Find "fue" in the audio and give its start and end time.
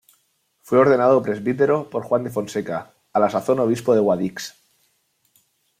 0.63-0.79